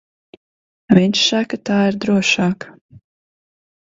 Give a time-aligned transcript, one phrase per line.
[0.99, 2.67] Viņš saka, tā ir drošāk.